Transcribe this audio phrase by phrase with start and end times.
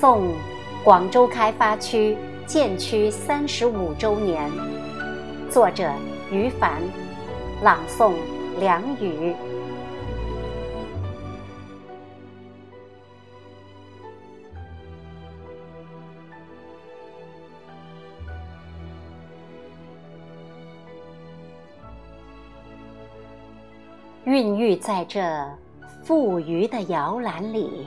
[0.00, 0.32] 诵
[0.82, 4.50] 广州开发区建区三十五周年，
[5.50, 5.92] 作者
[6.32, 6.80] 于凡，
[7.62, 8.14] 朗诵
[8.58, 9.36] 梁宇。
[24.24, 25.20] 孕育在这
[26.02, 27.86] 富余的摇篮里，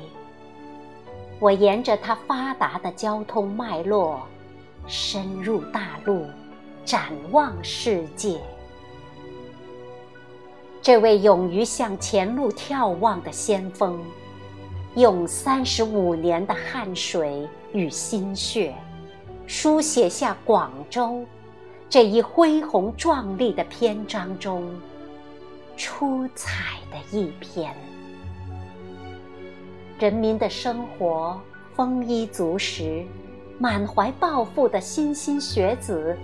[1.44, 4.26] 我沿着它发达的交通脉络，
[4.88, 6.26] 深入大陆，
[6.86, 8.40] 展望世界。
[10.82, 14.02] 这位勇于向前路眺望的先锋，
[14.96, 18.74] 用三十五年的汗水与心血，
[19.46, 21.26] 书写下广州
[21.90, 24.74] 这一恢宏壮丽的篇章中。
[25.76, 27.76] 出彩的一篇，
[30.04, 31.40] 人民的生活
[31.74, 33.06] 丰衣足食，
[33.58, 36.18] 满怀抱负的莘莘学子，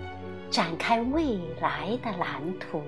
[0.52, 2.82] 展开未来的蓝图，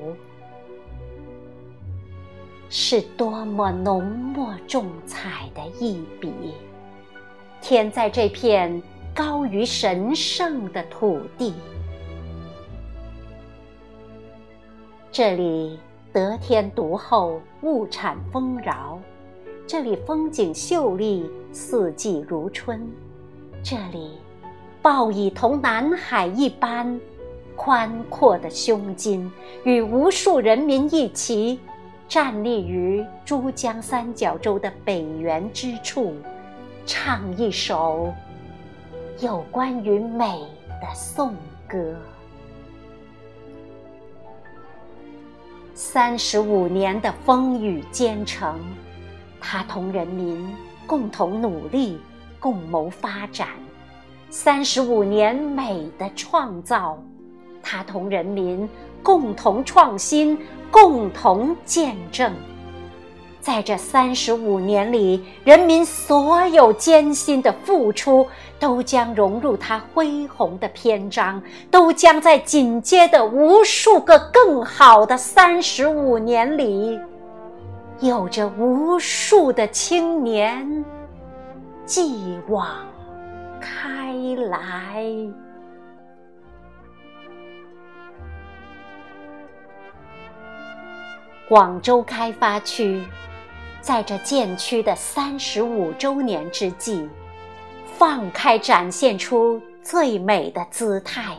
[2.70, 6.30] 是多么浓墨重彩的一笔，
[7.62, 8.84] 填在这片
[9.16, 11.54] 高于神圣的土地，
[15.10, 15.80] 这里。
[16.14, 19.00] 得天独厚，物产丰饶，
[19.72, 22.86] 这里风景秀丽，四季如春。
[23.64, 24.18] 这里，
[24.82, 27.00] 报以同南海一般
[27.56, 29.32] 宽阔的胸襟，
[29.64, 31.58] 与无数人民一起
[32.10, 36.16] 站立于珠江三角洲的北缘之处，
[36.86, 38.14] 唱一首
[39.22, 40.42] 有关于美
[40.82, 41.34] 的颂
[41.66, 41.96] 歌。
[45.74, 48.60] 三十五年的风雨兼程，
[49.54, 50.50] 他同人民
[50.88, 52.00] 共同努力，
[52.40, 53.48] 共谋发展；
[54.30, 56.98] 三十五年美的创造，
[57.62, 58.70] 他同人民
[59.04, 60.40] 共同创新，
[60.72, 62.32] 共同见证。
[63.42, 68.26] 在这三十五年里，人民所有艰辛的付出，
[68.58, 76.98] 都将融入它恢宏的篇章，都将在紧接的无数个更好的三十五年里，
[78.02, 80.84] 有着无数的青年
[81.86, 82.68] 继往
[83.62, 84.16] 开
[84.50, 85.06] 来。
[91.48, 93.04] 广州开发区。
[93.82, 97.10] 在这建区的三十五周年之际，
[97.98, 101.36] 放开展现出最美的姿态，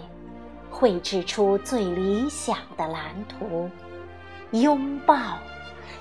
[0.68, 3.70] 绘制出最理想的蓝图，
[4.50, 5.14] 拥抱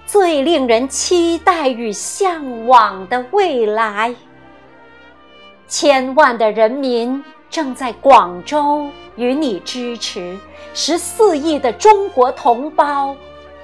[0.05, 4.13] 最令人期待与向往的未来。
[5.67, 10.37] 千万的人民正在广州与你支持，
[10.73, 13.15] 十四亿的中国同胞。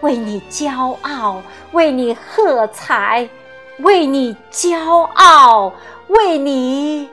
[0.01, 3.27] 为你骄傲，为你喝彩，
[3.79, 5.73] 为你骄傲，
[6.07, 7.09] 为你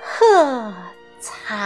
[0.00, 0.72] 喝
[1.18, 1.56] 彩。